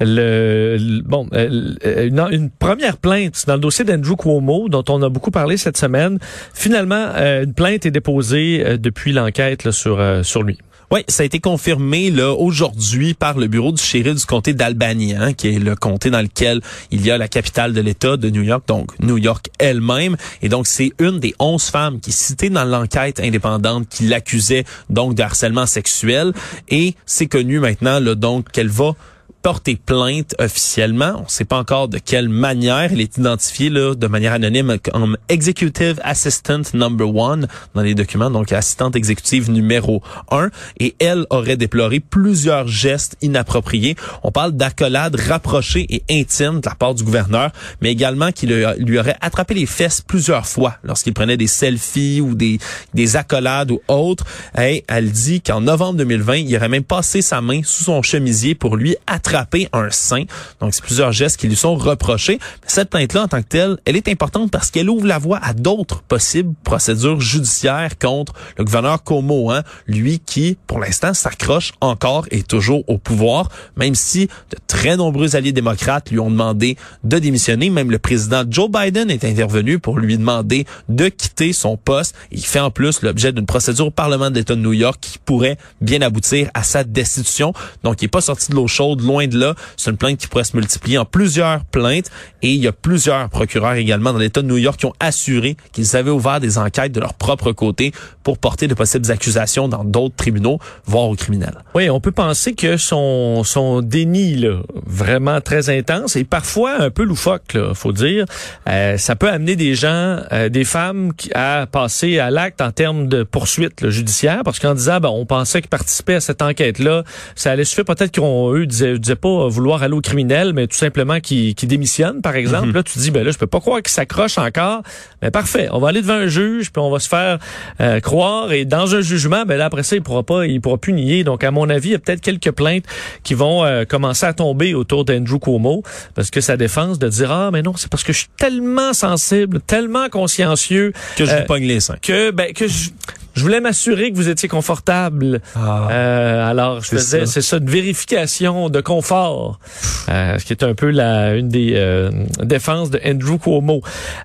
le, 0.00 1.02
bon, 1.04 1.28
euh, 1.32 2.08
une, 2.30 2.50
première 2.50 2.96
plainte 2.98 3.44
dans 3.46 3.54
le 3.54 3.60
dossier 3.60 3.84
d'Andrew 3.84 4.16
Cuomo, 4.16 4.68
dont 4.68 4.84
on 4.88 5.02
a 5.02 5.08
beaucoup 5.08 5.30
parlé 5.30 5.56
cette 5.56 5.76
semaine. 5.76 6.18
Finalement, 6.54 7.08
euh, 7.16 7.44
une 7.44 7.54
plainte 7.54 7.86
est 7.86 7.90
déposée 7.90 8.62
euh, 8.64 8.76
depuis 8.76 9.12
l'enquête 9.12 9.70
sur, 9.70 10.00
sur 10.22 10.42
lui. 10.42 10.58
Oui, 10.90 11.00
ça 11.06 11.22
a 11.22 11.26
été 11.26 11.38
confirmé 11.38 12.10
là 12.10 12.32
aujourd'hui 12.32 13.12
par 13.12 13.36
le 13.36 13.46
bureau 13.46 13.72
du 13.72 13.82
shérif 13.82 14.14
du 14.14 14.24
comté 14.24 14.54
d'Albany, 14.54 15.14
hein, 15.14 15.34
qui 15.34 15.48
est 15.48 15.58
le 15.58 15.76
comté 15.76 16.08
dans 16.08 16.22
lequel 16.22 16.62
il 16.90 17.04
y 17.04 17.10
a 17.10 17.18
la 17.18 17.28
capitale 17.28 17.74
de 17.74 17.80
l'État 17.82 18.16
de 18.16 18.30
New 18.30 18.40
York, 18.40 18.62
donc 18.66 18.98
New 19.00 19.18
York 19.18 19.50
elle-même. 19.58 20.16
Et 20.40 20.48
donc 20.48 20.66
c'est 20.66 20.92
une 20.98 21.20
des 21.20 21.34
onze 21.38 21.64
femmes 21.64 22.00
qui 22.00 22.08
est 22.10 22.48
dans 22.48 22.64
l'enquête 22.64 23.20
indépendante 23.20 23.86
qui 23.90 24.04
l'accusait 24.04 24.64
donc 24.88 25.14
de 25.14 25.22
harcèlement 25.22 25.66
sexuel. 25.66 26.32
Et 26.70 26.94
c'est 27.04 27.26
connu 27.26 27.60
maintenant 27.60 28.00
là 28.00 28.14
donc 28.14 28.50
qu'elle 28.50 28.68
va 28.68 28.94
porter 29.42 29.76
plainte 29.76 30.34
officiellement. 30.38 31.14
On 31.16 31.22
ne 31.22 31.28
sait 31.28 31.44
pas 31.44 31.58
encore 31.58 31.88
de 31.88 31.98
quelle 31.98 32.28
manière. 32.28 32.92
Elle 32.92 33.00
est 33.00 33.16
identifiée 33.16 33.70
là, 33.70 33.94
de 33.94 34.06
manière 34.06 34.32
anonyme 34.32 34.78
comme 34.92 35.16
Executive 35.28 36.00
Assistant 36.02 36.62
Number 36.74 37.14
One 37.14 37.46
dans 37.74 37.82
les 37.82 37.94
documents, 37.94 38.30
donc 38.30 38.52
assistante 38.52 38.96
exécutive 38.96 39.50
numéro 39.50 40.02
un. 40.30 40.50
Et 40.80 40.96
elle 40.98 41.24
aurait 41.30 41.56
déploré 41.56 42.00
plusieurs 42.00 42.66
gestes 42.66 43.16
inappropriés. 43.22 43.96
On 44.22 44.32
parle 44.32 44.52
d'accolades 44.52 45.16
rapprochées 45.16 45.86
et 45.88 46.02
intimes 46.10 46.60
de 46.60 46.68
la 46.68 46.74
part 46.74 46.94
du 46.94 47.04
gouverneur, 47.04 47.52
mais 47.80 47.92
également 47.92 48.32
qu'il 48.32 48.50
lui 48.78 48.98
aurait 48.98 49.16
attrapé 49.20 49.54
les 49.54 49.66
fesses 49.66 50.00
plusieurs 50.00 50.46
fois 50.46 50.76
lorsqu'il 50.82 51.14
prenait 51.14 51.36
des 51.36 51.46
selfies 51.46 52.20
ou 52.20 52.34
des, 52.34 52.58
des 52.94 53.16
accolades 53.16 53.70
ou 53.70 53.80
autres. 53.88 54.24
Elle 54.54 55.10
dit 55.10 55.40
qu'en 55.40 55.60
novembre 55.60 55.98
2020, 55.98 56.36
il 56.36 56.56
aurait 56.56 56.68
même 56.68 56.84
passé 56.84 57.22
sa 57.22 57.40
main 57.40 57.60
sous 57.64 57.84
son 57.84 58.02
chemisier 58.02 58.54
pour 58.54 58.76
lui 58.76 58.96
attraper 59.06 59.37
un 59.72 59.90
sein. 59.90 60.24
Donc, 60.60 60.74
c'est 60.74 60.82
plusieurs 60.82 61.12
gestes 61.12 61.38
qui 61.38 61.48
lui 61.48 61.56
sont 61.56 61.74
reprochés. 61.74 62.38
Cette 62.66 62.90
plainte-là, 62.90 63.24
en 63.24 63.28
tant 63.28 63.42
que 63.42 63.48
telle, 63.48 63.78
elle 63.84 63.96
est 63.96 64.08
importante 64.08 64.50
parce 64.50 64.70
qu'elle 64.70 64.88
ouvre 64.88 65.06
la 65.06 65.18
voie 65.18 65.38
à 65.42 65.52
d'autres 65.52 66.02
possibles 66.02 66.54
procédures 66.64 67.20
judiciaires 67.20 67.98
contre 67.98 68.32
le 68.56 68.64
gouverneur 68.64 69.02
Como, 69.02 69.50
hein, 69.50 69.62
lui 69.86 70.20
qui, 70.20 70.56
pour 70.66 70.78
l'instant, 70.78 71.14
s'accroche 71.14 71.72
encore 71.80 72.26
et 72.30 72.42
toujours 72.42 72.84
au 72.88 72.98
pouvoir, 72.98 73.48
même 73.76 73.94
si 73.94 74.26
de 74.26 74.56
très 74.66 74.96
nombreux 74.96 75.36
alliés 75.36 75.52
démocrates 75.52 76.10
lui 76.10 76.18
ont 76.18 76.30
demandé 76.30 76.76
de 77.04 77.18
démissionner. 77.18 77.70
Même 77.70 77.90
le 77.90 77.98
président 77.98 78.44
Joe 78.48 78.70
Biden 78.70 79.10
est 79.10 79.24
intervenu 79.24 79.78
pour 79.78 79.98
lui 79.98 80.18
demander 80.18 80.66
de 80.88 81.08
quitter 81.08 81.52
son 81.52 81.76
poste. 81.76 82.14
Il 82.30 82.44
fait 82.44 82.60
en 82.60 82.70
plus 82.70 83.02
l'objet 83.02 83.32
d'une 83.32 83.46
procédure 83.46 83.86
au 83.86 83.90
Parlement 83.90 84.30
de 84.30 84.36
l'État 84.36 84.54
de 84.54 84.60
New 84.60 84.72
York 84.72 84.98
qui 85.00 85.18
pourrait 85.18 85.58
bien 85.80 86.02
aboutir 86.02 86.50
à 86.54 86.62
sa 86.62 86.84
destitution. 86.84 87.52
Donc, 87.82 88.00
il 88.00 88.04
n'est 88.04 88.08
pas 88.08 88.20
sorti 88.20 88.50
de 88.50 88.56
l'eau 88.56 88.66
chaude, 88.66 89.00
loin 89.00 89.17
de 89.26 89.38
là. 89.38 89.54
C'est 89.76 89.90
une 89.90 89.96
plainte 89.96 90.18
qui 90.18 90.28
pourrait 90.28 90.44
se 90.44 90.56
multiplier 90.56 90.98
en 90.98 91.04
plusieurs 91.04 91.64
plaintes 91.64 92.10
et 92.42 92.52
il 92.52 92.62
y 92.62 92.68
a 92.68 92.72
plusieurs 92.72 93.28
procureurs 93.28 93.74
également 93.74 94.12
dans 94.12 94.18
l'État 94.18 94.42
de 94.42 94.46
New 94.46 94.56
York 94.56 94.78
qui 94.78 94.86
ont 94.86 94.94
assuré 95.00 95.56
qu'ils 95.72 95.96
avaient 95.96 96.10
ouvert 96.10 96.40
des 96.40 96.58
enquêtes 96.58 96.92
de 96.92 97.00
leur 97.00 97.14
propre 97.14 97.52
côté 97.52 97.92
pour 98.22 98.38
porter 98.38 98.68
de 98.68 98.74
possibles 98.74 99.10
accusations 99.10 99.68
dans 99.68 99.84
d'autres 99.84 100.16
tribunaux, 100.16 100.58
voire 100.84 101.08
aux 101.08 101.14
criminels. 101.14 101.64
Oui, 101.74 101.90
on 101.90 102.00
peut 102.00 102.12
penser 102.12 102.54
que 102.54 102.76
son, 102.76 103.42
son 103.44 103.80
déni, 103.80 104.36
là, 104.36 104.60
vraiment 104.86 105.40
très 105.40 105.70
intense 105.70 106.16
et 106.16 106.24
parfois 106.24 106.80
un 106.80 106.90
peu 106.90 107.04
loufoque, 107.04 107.54
là, 107.54 107.72
faut 107.74 107.92
dire, 107.92 108.26
euh, 108.68 108.96
ça 108.98 109.16
peut 109.16 109.28
amener 109.28 109.56
des 109.56 109.74
gens, 109.74 110.18
euh, 110.32 110.48
des 110.48 110.64
femmes 110.64 111.12
à 111.34 111.66
passer 111.70 112.18
à 112.18 112.30
l'acte 112.30 112.60
en 112.60 112.70
termes 112.70 113.08
de 113.08 113.22
poursuite 113.22 113.88
judiciaire 113.88 114.42
parce 114.44 114.58
qu'en 114.58 114.74
disant, 114.74 115.00
ben, 115.00 115.08
on 115.08 115.26
pensait 115.26 115.60
qu'ils 115.60 115.70
participaient 115.70 116.16
à 116.16 116.20
cette 116.20 116.42
enquête-là, 116.42 117.04
ça 117.34 117.52
allait 117.52 117.64
suffire 117.64 117.84
peut-être 117.84 118.10
qu'ils 118.10 118.22
ont 118.22 118.54
eu 118.56 118.66
du 119.08 119.14
disait 119.14 119.16
pas 119.16 119.48
vouloir 119.48 119.82
aller 119.82 119.94
au 119.94 120.00
criminel, 120.00 120.52
mais 120.52 120.66
tout 120.66 120.76
simplement 120.76 121.20
qui, 121.20 121.54
qui 121.54 121.66
démissionne, 121.66 122.20
par 122.20 122.36
exemple. 122.36 122.68
Mhm. 122.68 122.74
Là, 122.74 122.82
tu 122.82 122.98
dis, 122.98 123.10
ben 123.10 123.24
là, 123.24 123.30
je 123.30 123.38
peux 123.38 123.46
pas 123.46 123.60
croire 123.60 123.82
qu'il 123.82 123.90
s'accroche 123.90 124.38
encore. 124.38 124.82
Mais 125.22 125.30
parfait, 125.30 125.68
on 125.72 125.78
va 125.78 125.88
aller 125.88 126.02
devant 126.02 126.14
un 126.14 126.26
juge, 126.26 126.70
puis 126.70 126.82
on 126.82 126.90
va 126.90 126.98
se 126.98 127.08
faire 127.08 127.38
euh, 127.80 128.00
croire. 128.00 128.52
Et 128.52 128.64
dans 128.64 128.94
un 128.94 129.00
jugement, 129.00 129.44
ben 129.46 129.56
là, 129.56 129.66
après 129.66 129.82
ça, 129.82 129.96
il 129.96 130.02
pourra 130.02 130.22
pas, 130.22 130.46
il 130.46 130.60
pourra 130.60 130.78
plus 130.78 130.92
nier. 130.92 131.24
Donc, 131.24 131.44
à 131.44 131.50
mon 131.50 131.68
avis, 131.70 131.90
il 131.90 131.92
y 131.92 131.94
a 131.94 131.98
peut-être 131.98 132.20
quelques 132.20 132.52
plaintes 132.52 132.84
qui 133.22 133.34
vont 133.34 133.64
euh, 133.64 133.84
commencer 133.84 134.26
à 134.26 134.32
tomber 134.32 134.74
autour 134.74 135.04
d'Andrew 135.04 135.38
Cuomo, 135.38 135.82
parce 136.14 136.30
que 136.30 136.40
sa 136.40 136.56
défense 136.56 136.98
de 136.98 137.08
dire, 137.08 137.32
ah, 137.32 137.50
mais 137.52 137.62
non, 137.62 137.74
c'est 137.76 137.90
parce 137.90 138.02
que 138.02 138.12
je 138.12 138.18
suis 138.18 138.30
tellement 138.36 138.92
sensible, 138.92 139.60
tellement 139.60 140.08
consciencieux. 140.08 140.92
Que 141.16 141.24
je 141.24 141.34
vous 141.34 141.44
pogne 141.46 141.64
les 141.64 141.80
seins. 141.80 141.96
Que, 142.02 142.30
ben, 142.30 142.52
que 142.52 142.68
je, 142.68 142.90
je 143.38 143.42
voulais 143.42 143.60
m'assurer 143.60 144.10
que 144.10 144.16
vous 144.16 144.28
étiez 144.28 144.48
confortable. 144.48 145.40
Ah, 145.54 145.88
euh, 145.90 146.50
alors, 146.50 146.80
je 146.82 146.88
faisais, 146.88 147.24
c'est 147.26 147.40
ça, 147.40 147.58
une 147.58 147.70
vérification 147.70 148.68
de 148.68 148.80
confort, 148.80 149.60
euh, 150.08 150.38
ce 150.38 150.44
qui 150.44 150.52
est 150.52 150.64
un 150.64 150.74
peu 150.74 150.90
la 150.90 151.36
une 151.36 151.48
des 151.48 151.72
euh, 151.74 152.10
défenses 152.42 152.90
de 152.90 153.00
Andrew 153.06 153.38
Cuomo. 153.38 153.80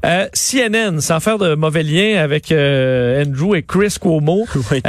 Euh, 0.06 0.28
CNN, 0.34 1.00
sans 1.00 1.20
faire 1.20 1.38
de 1.38 1.56
mauvais 1.56 1.84
lien 1.84 2.22
avec 2.22 2.52
euh, 2.52 3.24
Andrew 3.24 3.56
et 3.56 3.64
Chris 3.64 3.96
Cuomo, 4.02 4.46
qui, 4.70 4.82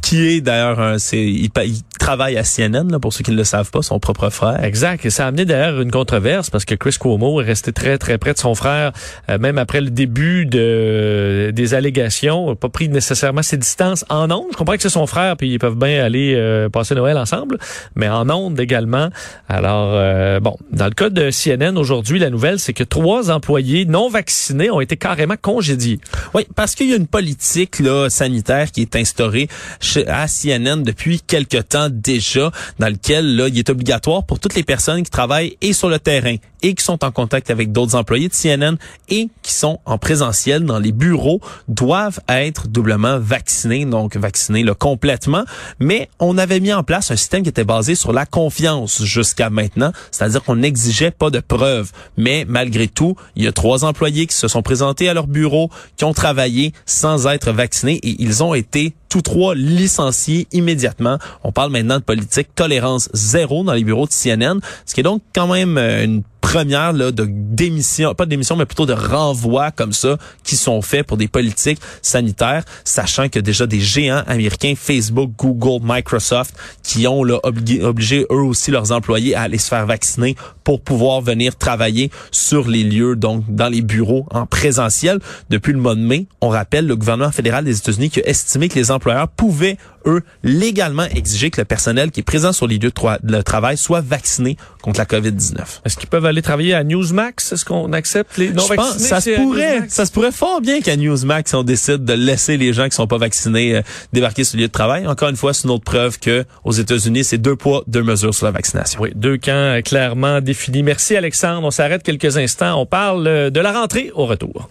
qui, 0.00 0.26
est 0.26 0.40
d'ailleurs, 0.40 0.98
c'est 0.98 1.22
il, 1.22 1.50
il, 1.64 1.82
travaille 2.06 2.38
à 2.38 2.44
CNN, 2.44 2.88
là, 2.88 3.00
pour 3.00 3.12
ceux 3.12 3.24
qui 3.24 3.32
ne 3.32 3.36
le 3.36 3.42
savent 3.42 3.72
pas, 3.72 3.82
son 3.82 3.98
propre 3.98 4.30
frère. 4.30 4.62
Exact. 4.62 5.04
Et 5.04 5.10
ça 5.10 5.24
a 5.24 5.28
amené 5.28 5.44
d'ailleurs 5.44 5.80
une 5.80 5.90
controverse 5.90 6.50
parce 6.50 6.64
que 6.64 6.76
Chris 6.76 6.96
Cuomo 7.00 7.40
est 7.40 7.44
resté 7.44 7.72
très 7.72 7.98
très 7.98 8.16
près 8.16 8.32
de 8.32 8.38
son 8.38 8.54
frère, 8.54 8.92
même 9.40 9.58
après 9.58 9.80
le 9.80 9.90
début 9.90 10.46
de 10.46 11.50
des 11.52 11.74
allégations, 11.74 12.54
pas 12.54 12.68
pris 12.68 12.88
nécessairement 12.88 13.42
ses 13.42 13.56
distance 13.56 14.04
en 14.08 14.30
ondes. 14.30 14.46
Je 14.52 14.56
comprends 14.56 14.76
que 14.76 14.82
c'est 14.82 14.88
son 14.88 15.06
frère, 15.06 15.36
puis 15.36 15.50
ils 15.50 15.58
peuvent 15.58 15.76
bien 15.76 16.04
aller 16.04 16.34
euh, 16.36 16.68
passer 16.68 16.94
Noël 16.94 17.18
ensemble, 17.18 17.58
mais 17.96 18.08
en 18.08 18.28
ondes 18.30 18.60
également. 18.60 19.08
Alors, 19.48 19.90
euh, 19.94 20.38
bon, 20.38 20.56
dans 20.70 20.86
le 20.86 20.92
cas 20.92 21.10
de 21.10 21.30
CNN 21.30 21.76
aujourd'hui, 21.76 22.18
la 22.18 22.30
nouvelle, 22.30 22.60
c'est 22.60 22.72
que 22.72 22.84
trois 22.84 23.30
employés 23.30 23.84
non 23.84 24.08
vaccinés 24.08 24.70
ont 24.70 24.80
été 24.80 24.96
carrément 24.96 25.36
congédiés. 25.40 25.98
Oui, 26.34 26.46
parce 26.54 26.74
qu'il 26.74 26.88
y 26.88 26.92
a 26.92 26.96
une 26.96 27.06
politique 27.08 27.80
là, 27.80 28.08
sanitaire 28.08 28.70
qui 28.70 28.82
est 28.82 28.94
instaurée 28.94 29.48
chez, 29.80 30.06
à 30.06 30.26
CNN 30.28 30.82
depuis 30.82 31.20
quelque 31.20 31.58
temps 31.58 31.88
déjà, 32.00 32.50
dans 32.78 32.88
lequel 32.88 33.36
là, 33.36 33.48
il 33.48 33.58
est 33.58 33.70
obligatoire 33.70 34.24
pour 34.24 34.40
toutes 34.40 34.54
les 34.54 34.62
personnes 34.62 35.02
qui 35.02 35.10
travaillent 35.10 35.56
et 35.60 35.72
sur 35.72 35.88
le 35.88 35.98
terrain 35.98 36.36
et 36.62 36.74
qui 36.74 36.82
sont 36.82 37.04
en 37.04 37.10
contact 37.10 37.50
avec 37.50 37.72
d'autres 37.72 37.94
employés 37.94 38.28
de 38.28 38.34
CNN 38.34 38.76
et 39.08 39.28
qui 39.42 39.52
sont 39.52 39.78
en 39.84 39.98
présentiel 39.98 40.64
dans 40.64 40.78
les 40.78 40.92
bureaux 40.92 41.40
doivent 41.68 42.20
être 42.28 42.68
doublement 42.68 43.18
vaccinés, 43.18 43.84
donc 43.84 44.16
vaccinés 44.16 44.64
là, 44.64 44.74
complètement. 44.74 45.44
Mais 45.78 46.08
on 46.18 46.38
avait 46.38 46.60
mis 46.60 46.72
en 46.72 46.82
place 46.82 47.10
un 47.10 47.16
système 47.16 47.42
qui 47.42 47.50
était 47.50 47.64
basé 47.64 47.94
sur 47.94 48.12
la 48.12 48.26
confiance 48.26 49.02
jusqu'à 49.04 49.50
maintenant, 49.50 49.92
c'est-à-dire 50.10 50.42
qu'on 50.42 50.56
n'exigeait 50.56 51.10
pas 51.10 51.30
de 51.30 51.40
preuves. 51.40 51.92
Mais 52.16 52.44
malgré 52.48 52.88
tout, 52.88 53.16
il 53.36 53.44
y 53.44 53.46
a 53.46 53.52
trois 53.52 53.84
employés 53.84 54.26
qui 54.26 54.36
se 54.36 54.48
sont 54.48 54.62
présentés 54.62 55.08
à 55.08 55.14
leur 55.14 55.26
bureau, 55.26 55.70
qui 55.96 56.04
ont 56.04 56.14
travaillé 56.14 56.72
sans 56.84 57.26
être 57.26 57.52
vaccinés 57.52 58.00
et 58.02 58.16
ils 58.18 58.42
ont 58.42 58.54
été 58.54 58.94
tous 59.08 59.22
trois 59.22 59.54
licenciés 59.54 60.46
immédiatement. 60.52 61.18
On 61.44 61.52
parle 61.52 61.70
maintenant 61.70 61.85
de 61.86 61.98
politique. 61.98 62.48
Tolérance 62.54 63.08
zéro 63.12 63.64
dans 63.64 63.72
les 63.72 63.84
bureaux 63.84 64.06
de 64.06 64.12
CNN, 64.12 64.60
ce 64.84 64.94
qui 64.94 65.00
est 65.00 65.04
donc 65.04 65.22
quand 65.34 65.46
même 65.46 65.78
euh, 65.78 66.04
une 66.04 66.22
première 66.46 66.92
là, 66.92 67.10
de 67.10 67.26
démission, 67.28 68.14
pas 68.14 68.24
de 68.24 68.30
démission, 68.30 68.54
mais 68.54 68.66
plutôt 68.66 68.86
de 68.86 68.92
renvoi 68.92 69.72
comme 69.72 69.92
ça, 69.92 70.16
qui 70.44 70.54
sont 70.54 70.80
faits 70.80 71.04
pour 71.04 71.16
des 71.16 71.26
politiques 71.26 71.80
sanitaires, 72.02 72.62
sachant 72.84 73.28
que 73.28 73.40
déjà 73.40 73.66
des 73.66 73.80
géants 73.80 74.22
américains, 74.28 74.74
Facebook, 74.76 75.32
Google, 75.36 75.84
Microsoft, 75.84 76.54
qui 76.84 77.08
ont 77.08 77.24
là, 77.24 77.40
obligé, 77.42 78.26
eux 78.30 78.42
aussi 78.42 78.70
leurs 78.70 78.92
employés 78.92 79.34
à 79.34 79.42
aller 79.42 79.58
se 79.58 79.66
faire 79.66 79.86
vacciner 79.86 80.36
pour 80.62 80.80
pouvoir 80.80 81.20
venir 81.20 81.56
travailler 81.56 82.12
sur 82.30 82.68
les 82.68 82.84
lieux, 82.84 83.16
donc 83.16 83.42
dans 83.48 83.68
les 83.68 83.82
bureaux 83.82 84.26
en 84.30 84.46
présentiel. 84.46 85.18
Depuis 85.50 85.72
le 85.72 85.80
mois 85.80 85.96
de 85.96 86.00
mai, 86.00 86.28
on 86.40 86.48
rappelle 86.48 86.86
le 86.86 86.94
gouvernement 86.94 87.32
fédéral 87.32 87.64
des 87.64 87.76
États-Unis 87.76 88.10
qui 88.10 88.20
a 88.20 88.28
estimé 88.28 88.68
que 88.68 88.76
les 88.76 88.92
employeurs 88.92 89.28
pouvaient 89.28 89.78
eux, 90.06 90.22
légalement 90.42 91.04
exiger 91.04 91.50
que 91.50 91.60
le 91.60 91.64
personnel 91.64 92.10
qui 92.10 92.20
est 92.20 92.22
présent 92.22 92.52
sur 92.52 92.66
les 92.66 92.78
lieux 92.78 92.92
de, 93.22 93.42
travail 93.42 93.76
soit 93.76 94.00
vacciné 94.00 94.56
contre 94.82 94.98
la 95.00 95.04
COVID-19. 95.04 95.80
Est-ce 95.84 95.96
qu'ils 95.96 96.08
peuvent 96.08 96.24
travailler 96.42 96.74
à 96.74 96.84
Newsmax? 96.84 97.52
Est-ce 97.52 97.64
qu'on 97.64 97.92
accepte 97.92 98.36
les 98.36 98.50
non-vaccinés? 98.50 99.04
Ça 99.04 99.20
se 99.20 99.30
pourrait, 99.30 99.82
ça 99.88 100.06
se 100.06 100.12
pourrait 100.12 100.32
fort 100.32 100.60
bien 100.60 100.80
qu'à 100.80 100.96
Newsmax, 100.96 101.54
on 101.54 101.62
décide 101.62 102.04
de 102.04 102.12
laisser 102.12 102.56
les 102.56 102.72
gens 102.72 102.88
qui 102.88 102.94
sont 102.94 103.06
pas 103.06 103.18
vaccinés 103.18 103.76
euh, 103.76 103.82
débarquer 104.12 104.44
sur 104.44 104.56
le 104.56 104.62
lieu 104.62 104.68
de 104.68 104.72
travail. 104.72 105.06
Encore 105.06 105.28
une 105.28 105.36
fois, 105.36 105.54
c'est 105.54 105.64
une 105.64 105.70
autre 105.70 105.84
preuve 105.84 106.18
que 106.18 106.44
aux 106.64 106.72
États-Unis, 106.72 107.24
c'est 107.24 107.38
deux 107.38 107.56
poids, 107.56 107.84
deux 107.86 108.02
mesures 108.02 108.34
sur 108.34 108.46
la 108.46 108.52
vaccination. 108.52 109.00
Oui, 109.00 109.12
deux 109.14 109.36
camps 109.36 109.52
euh, 109.52 109.80
clairement 109.80 110.40
définis. 110.40 110.82
Merci 110.82 111.16
Alexandre. 111.16 111.66
On 111.66 111.70
s'arrête 111.70 112.02
quelques 112.02 112.36
instants. 112.36 112.80
On 112.80 112.86
parle 112.86 113.26
euh, 113.26 113.50
de 113.50 113.60
la 113.60 113.72
rentrée 113.72 114.10
au 114.14 114.26
retour. 114.26 114.68